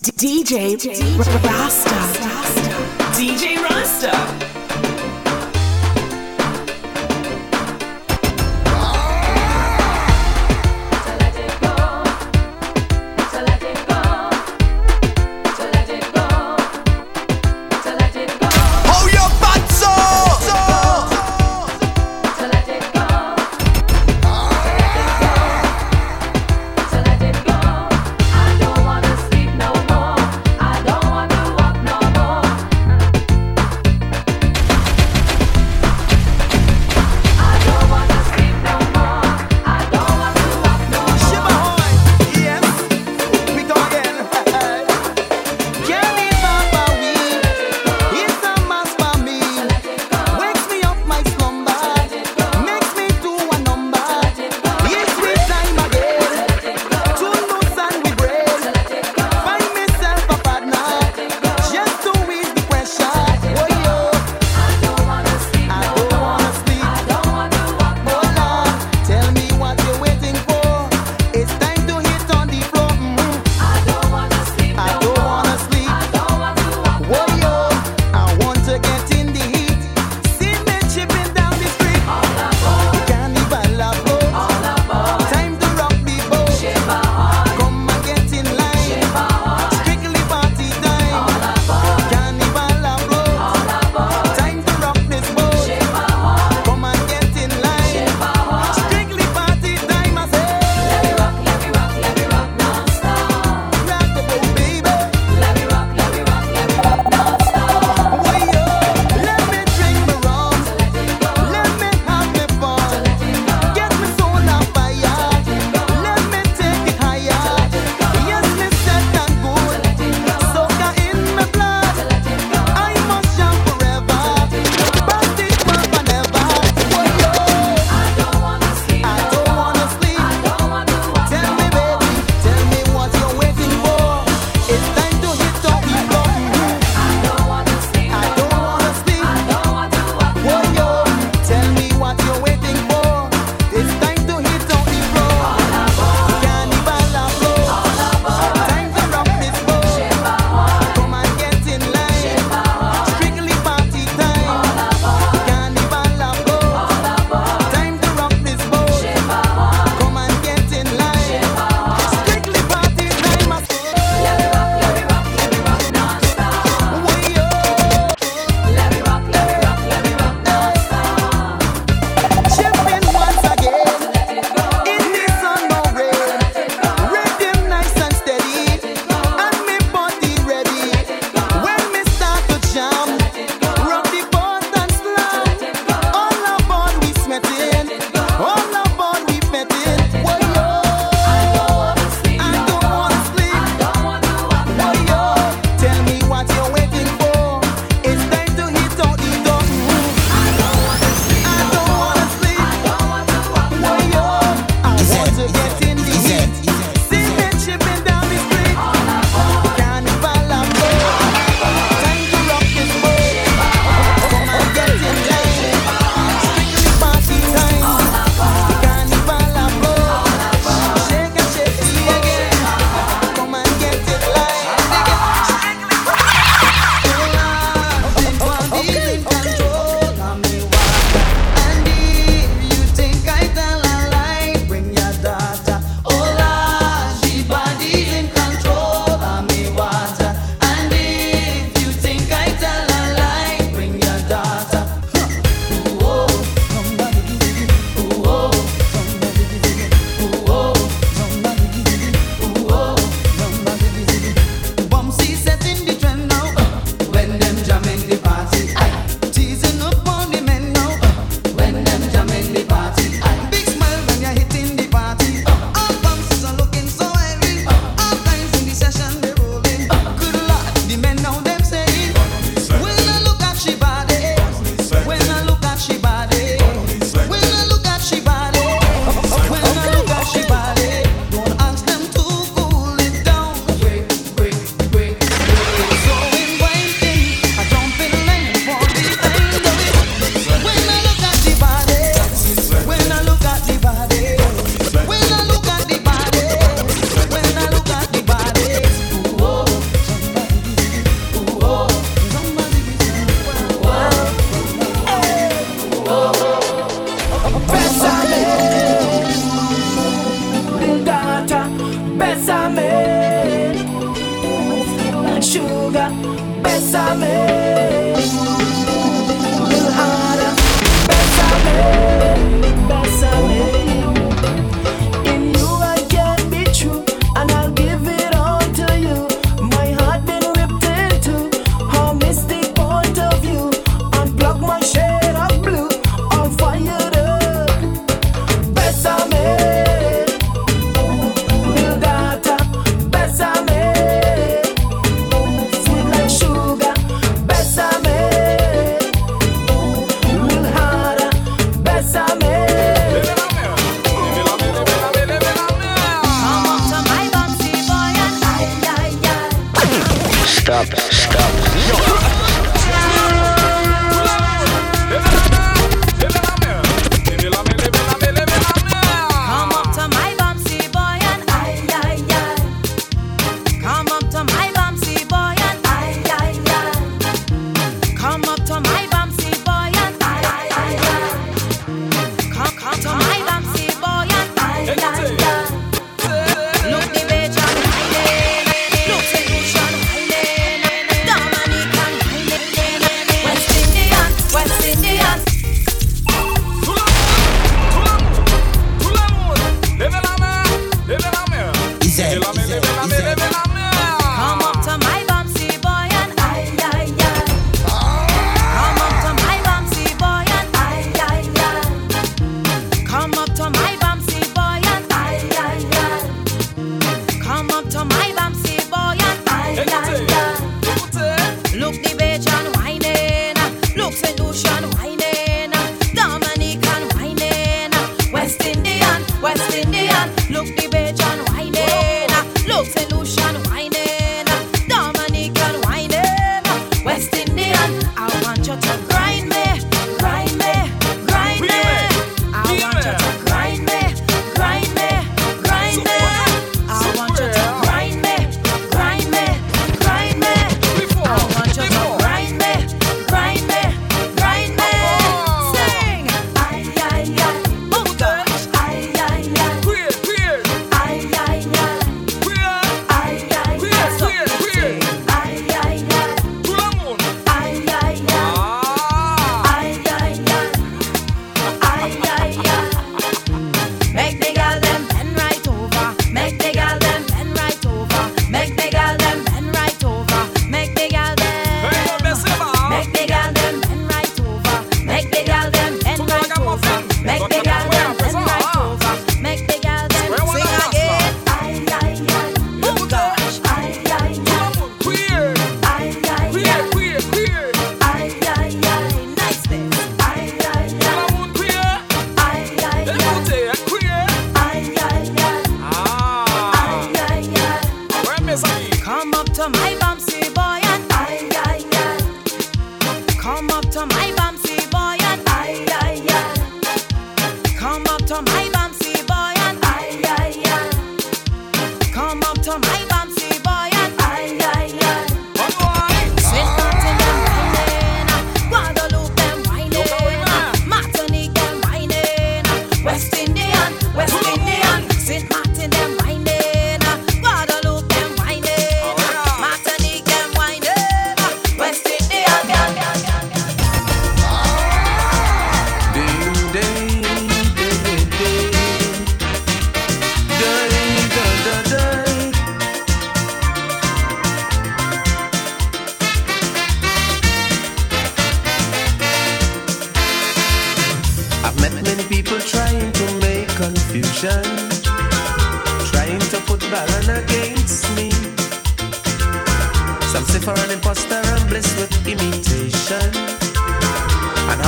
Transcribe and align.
DJ 0.00 0.76
Rasta. 1.42 1.94
DJ 3.16 3.58
Rasta. 3.62 4.63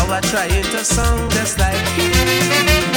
I'm 0.09 1.29
just 1.31 1.59
being 1.97 2.96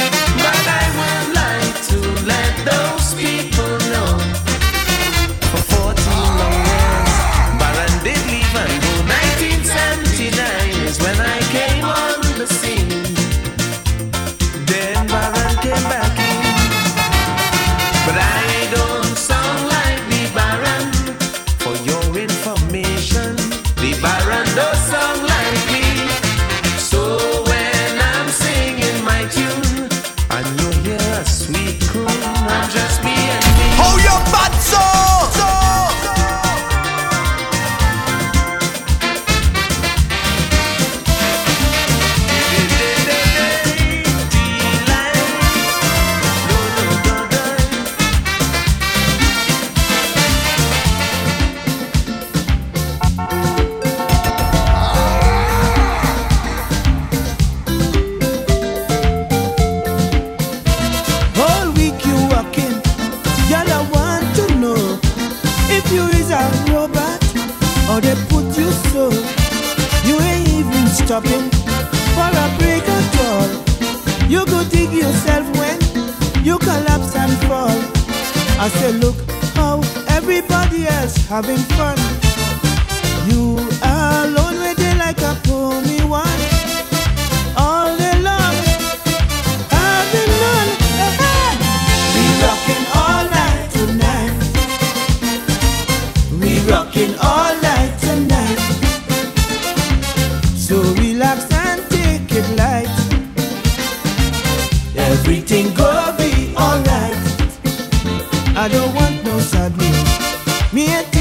Mientras 110.72 111.19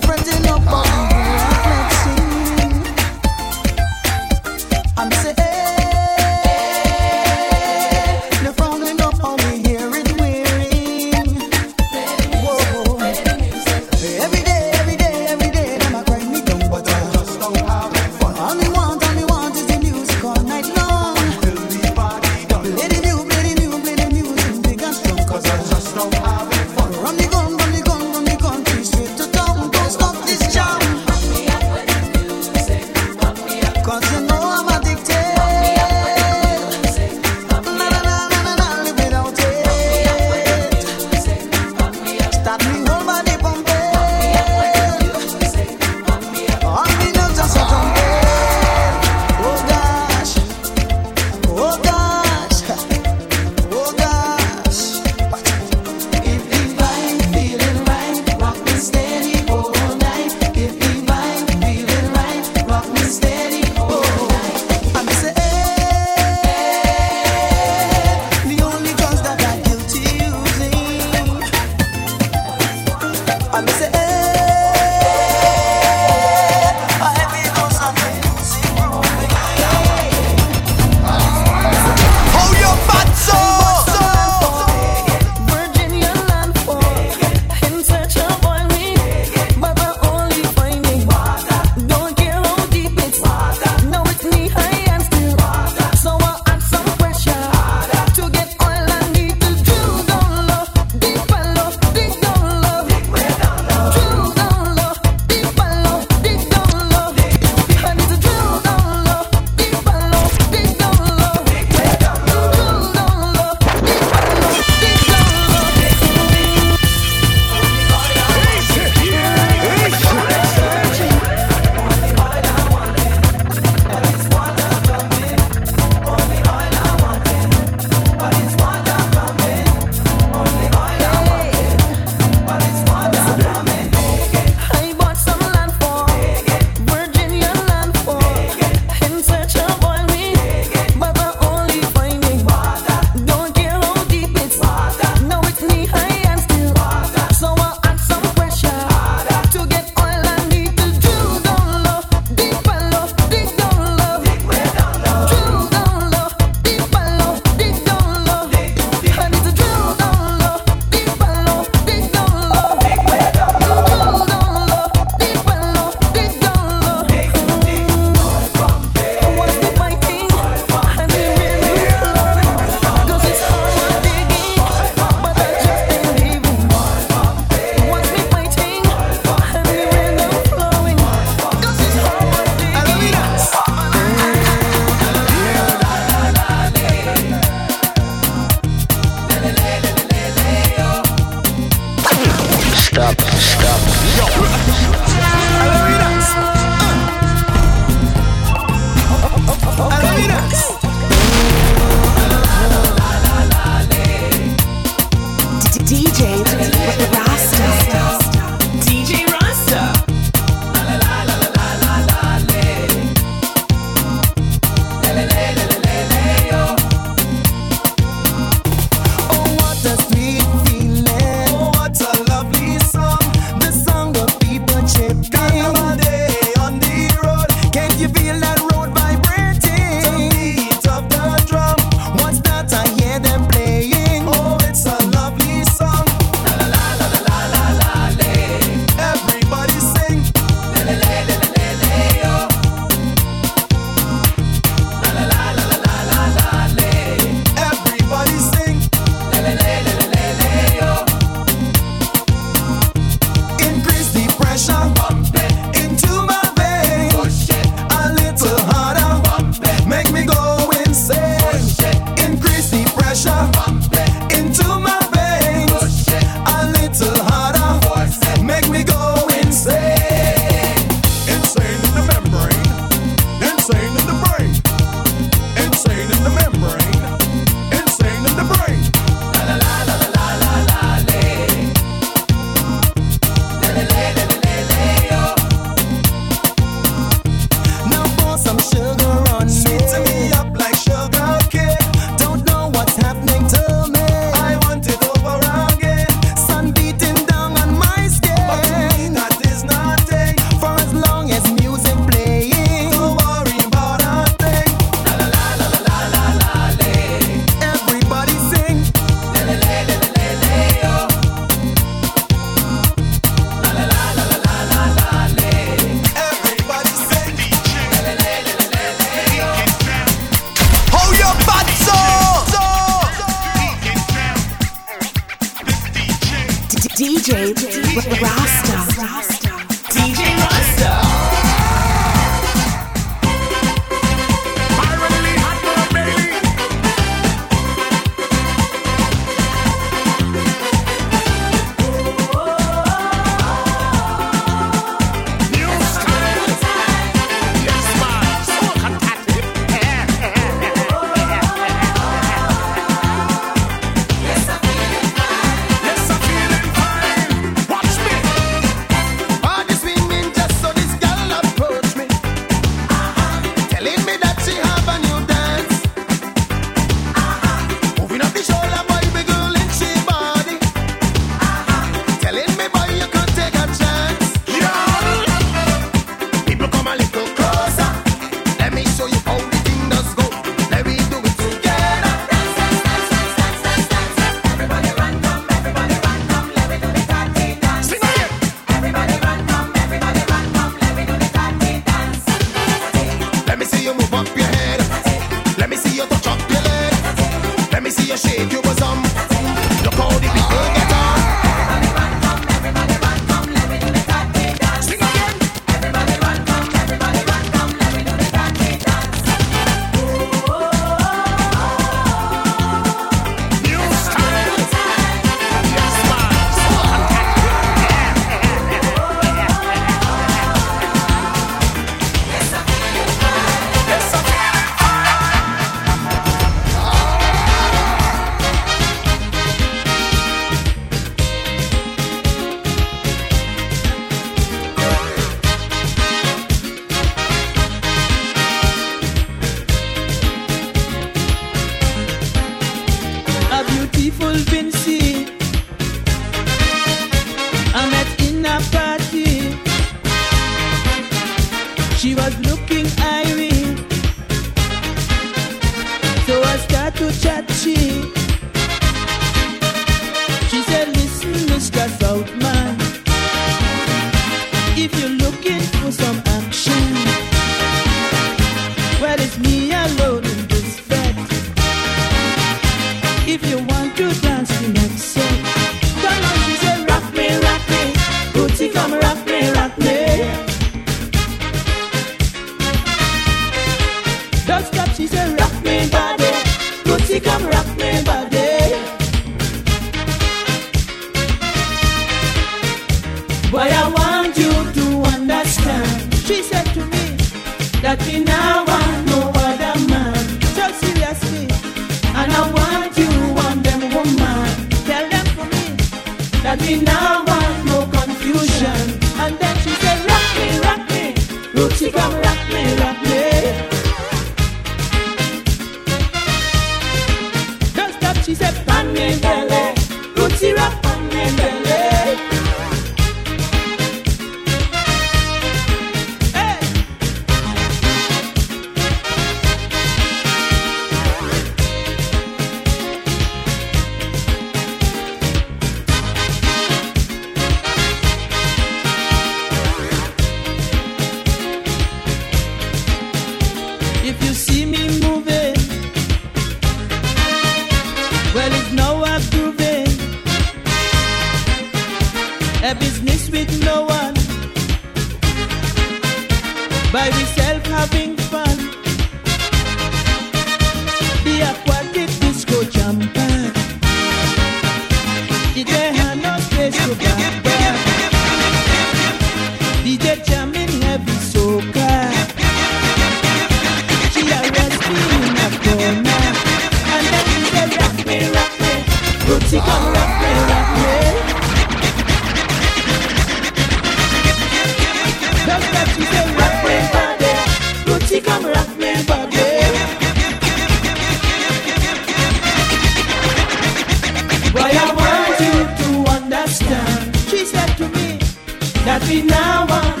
We 599.07 599.23
now 599.23 600.00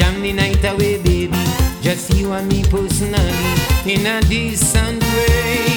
jam 0.00 0.22
the 0.22 0.32
night 0.32 0.64
away, 0.64 0.96
baby. 1.02 1.36
Just 1.82 2.14
you 2.14 2.32
and 2.32 2.48
me 2.48 2.62
personally 2.64 3.34
in 3.84 4.06
a 4.06 4.20
decent 4.22 5.02
way. 5.02 5.69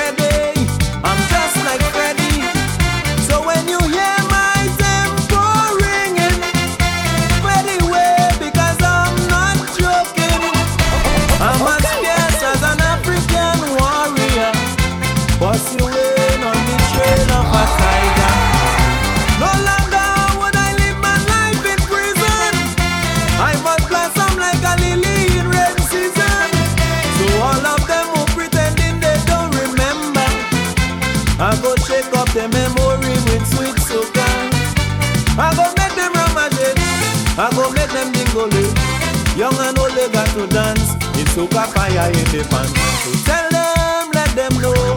alrededor. 0.00 0.29
They 40.00 40.08
got 40.12 40.26
to 40.32 40.46
dance. 40.46 40.96
It's 41.20 41.36
soca 41.36 41.66
fire 41.72 42.08
in 42.08 42.24
the 42.32 42.40
pan. 42.48 42.68
So 43.04 43.12
tell 43.28 43.46
them, 43.52 44.08
let 44.16 44.32
them 44.34 44.52
know. 44.62 44.96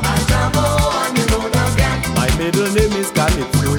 My 2.15 2.27
middle 2.39 2.71
name 2.71 2.93
is 2.95 3.11
Calypso. 3.11 3.75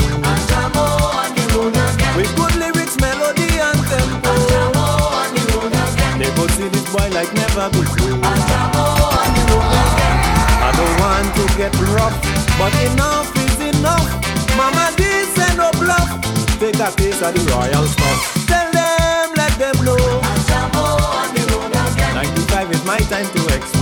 With 2.17 2.31
good 2.37 2.55
lyrics, 2.61 2.97
melody 3.01 3.49
and 3.57 3.81
tempo. 3.89 4.35
They 6.21 6.31
go 6.37 6.47
see 6.49 6.69
this 6.69 6.87
boy 6.93 7.09
like 7.17 7.33
never 7.33 7.71
before. 7.71 8.21
I 10.61 10.71
don't 10.77 10.97
want 11.01 11.29
to 11.37 11.45
get 11.57 11.73
rough, 11.97 12.17
but 12.59 12.75
enough 12.93 13.33
is 13.37 13.59
enough. 13.77 14.09
Mama 14.57 14.93
D 14.97 15.03
say 15.35 15.57
no 15.57 15.71
bluff. 15.73 16.21
Take 16.61 16.81
a 16.81 16.93
taste 16.93 17.23
of 17.23 17.33
the 17.35 17.41
royal 17.51 17.87
stuff. 17.87 18.47
Tell 18.47 18.71
them, 18.73 19.33
let 19.37 19.59
them 19.59 19.85
know. 19.85 20.24
95 22.15 22.71
is 22.71 22.85
my 22.85 22.99
time 22.99 23.27
to 23.35 23.57
explode. 23.57 23.74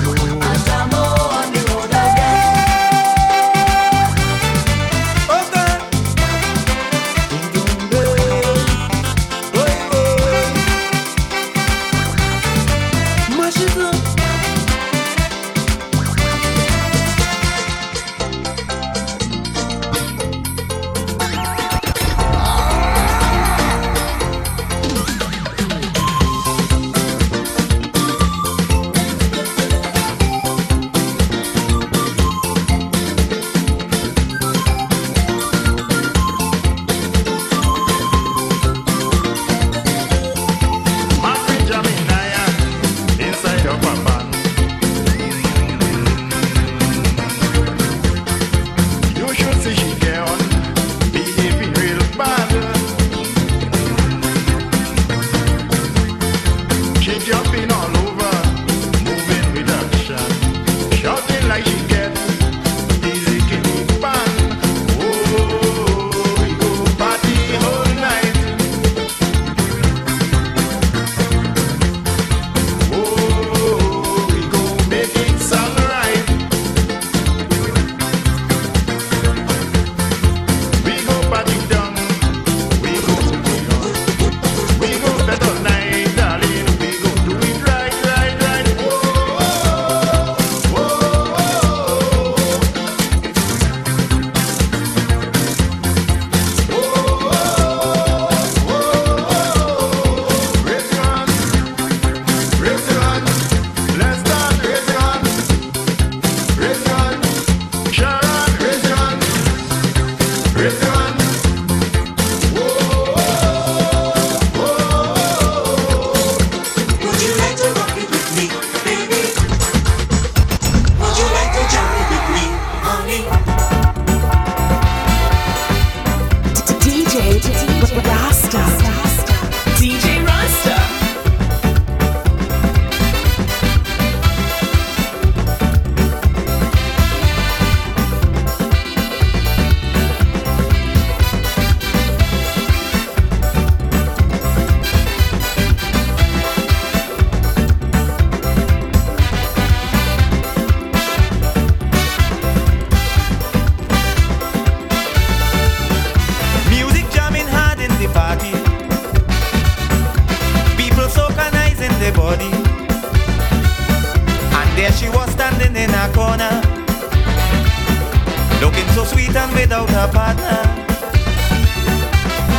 so 169.05 169.15
sweet 169.15 169.35
and 169.35 169.53
without 169.53 169.89
a 169.91 170.13
partner. 170.13 170.63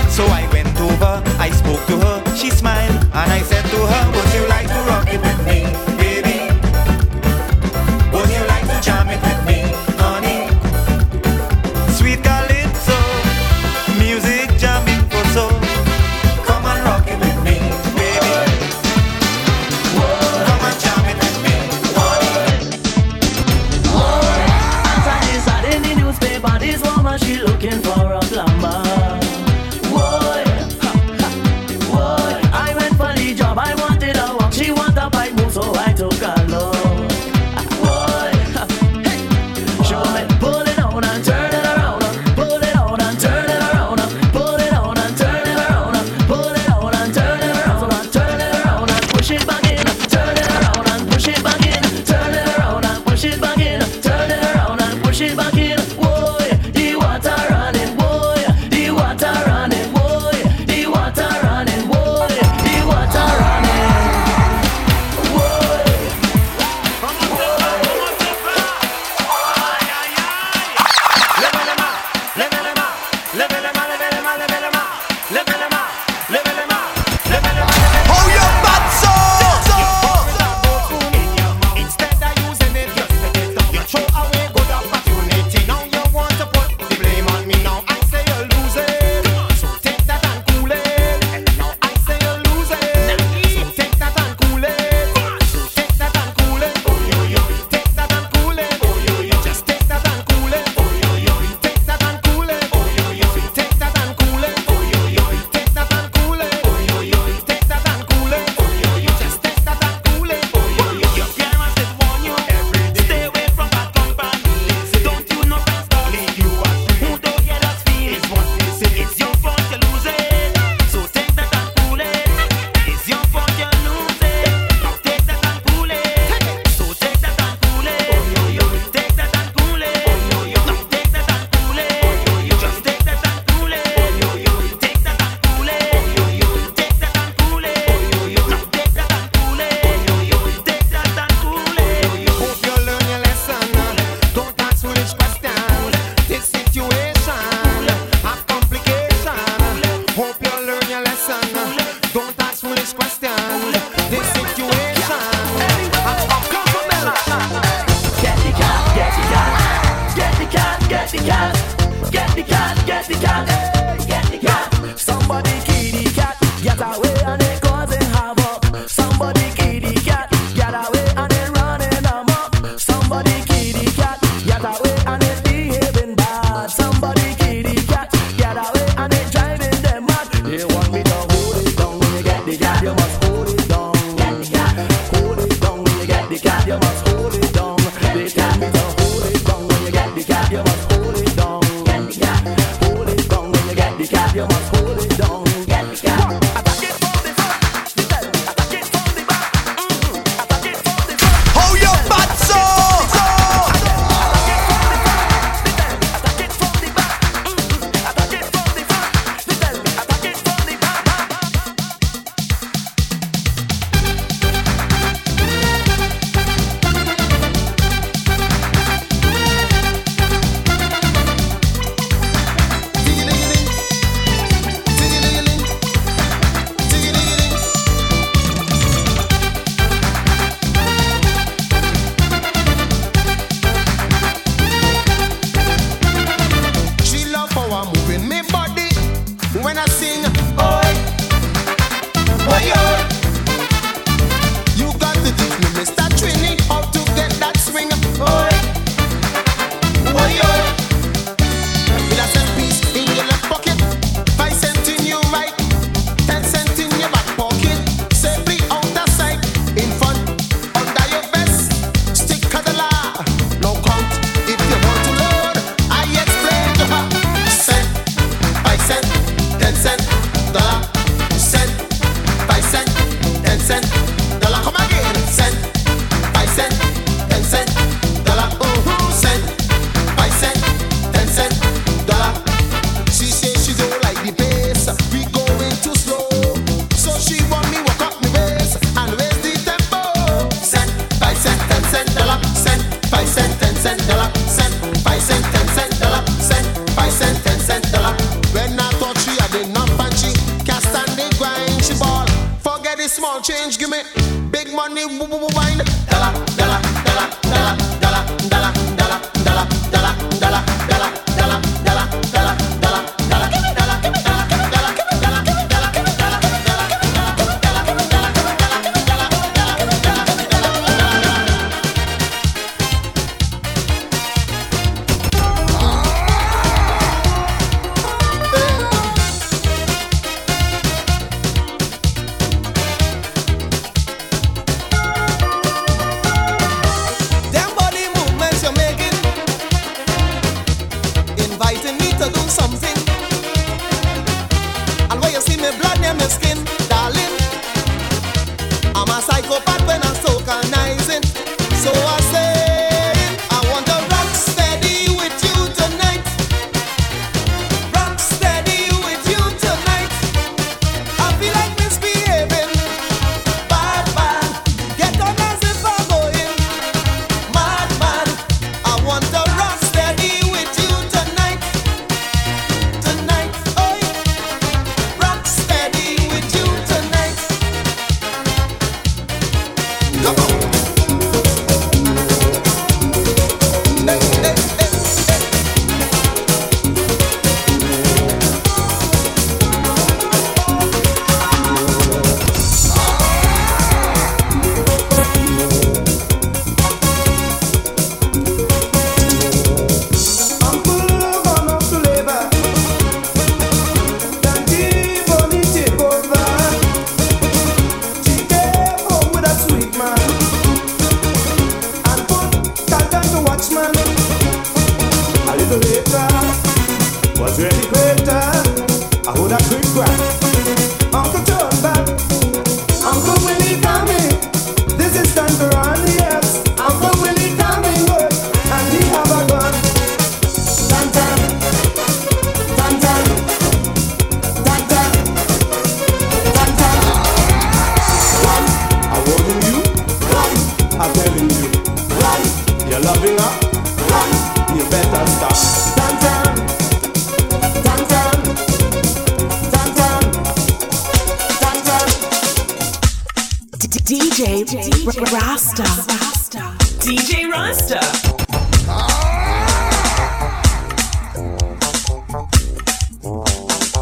So 0.09 0.25
I 0.25 0.47
went 0.51 0.79
over, 0.79 1.21
I 1.39 1.49
spoke 1.51 1.85
to 1.87 1.97
her, 1.97 2.35
she 2.35 2.49
smiled, 2.49 3.03
and 3.13 3.31
I 3.31 3.41
said 3.41 3.63
to 3.63 3.77
her, 3.77 4.11
Would 4.11 4.33
you 4.33 4.47
like 4.47 4.67
to 4.67 4.81
rock 4.87 5.07
it 5.13 5.21
with 5.21 5.45
me? 5.45 5.92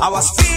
I 0.03 0.09
was. 0.09 0.50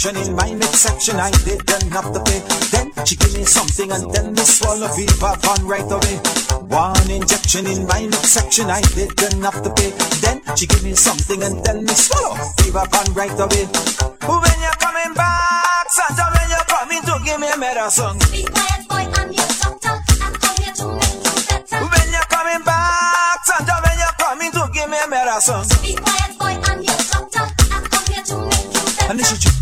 section 0.00 0.28
in 0.28 0.34
my 0.34 0.54
midsection. 0.54 1.16
I 1.16 1.30
didn't 1.44 1.92
have 1.92 2.12
to 2.12 2.20
pay. 2.24 2.40
Then 2.72 2.88
she 3.04 3.16
give 3.16 3.34
me 3.36 3.44
something 3.44 3.92
and 3.92 4.12
tell 4.14 4.30
me 4.30 4.40
swallow 4.40 4.88
fever 4.88 5.36
on 5.48 5.66
right 5.66 5.84
away. 5.84 6.16
One 6.72 7.10
injection 7.10 7.66
in 7.66 7.86
my 7.86 8.00
midsection. 8.00 8.70
I 8.70 8.80
didn't 8.96 9.42
have 9.42 9.62
to 9.62 9.70
pay. 9.76 9.92
Then 10.24 10.40
she 10.56 10.66
give 10.66 10.82
me 10.82 10.94
something 10.94 11.42
and 11.42 11.62
tell 11.64 11.80
me 11.80 11.92
swallow 11.92 12.36
fever 12.58 12.80
on 12.80 13.12
right 13.12 13.36
away. 13.36 13.64
When 14.24 14.58
you're 14.64 14.80
coming 14.80 15.12
back, 15.12 15.86
Santa, 15.92 16.24
when 16.32 16.48
you're 16.48 16.68
coming 16.72 17.02
to 17.04 17.14
give 17.24 17.40
me 17.40 17.48
a 17.52 17.58
medicine. 17.58 18.16
Be 18.32 18.44
quiet, 18.48 18.88
boy, 18.88 19.04
I'm 19.04 19.28
your 19.28 19.52
doctor. 19.60 20.00
I'm 20.24 20.32
come 20.40 20.56
here 20.64 20.74
to 20.80 20.86
make 20.96 21.20
you 21.28 21.34
better. 21.44 21.76
When 21.76 22.08
you're 22.08 22.30
coming 22.32 22.62
back, 22.64 23.44
Santa, 23.44 23.76
when 23.84 23.96
you're 24.00 24.16
coming 24.16 24.52
to 24.52 24.64
give 24.72 24.88
me 24.88 24.96
a 24.96 25.08
medicine. 25.12 25.68
Be 25.84 25.92
quiet, 25.92 26.32
boy, 26.40 26.56
I'm 26.56 26.80
your 26.80 27.00
doctor. 27.04 27.44
I'm 27.68 27.84
come 27.84 28.06
here 28.08 28.24
to 28.24 28.36
make 28.48 28.70
you 28.72 28.84
better. 28.96 29.12
And 29.12 29.20
she 29.20 29.59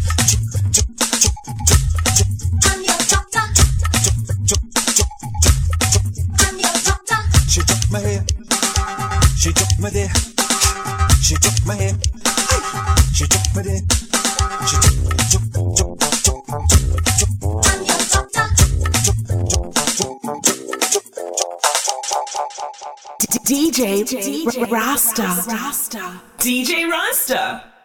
DJ 24.44 24.70
Rasta. 24.70 25.22
Rasta. 25.50 26.22
DJ 26.38 26.84
Rasta. 26.88 27.77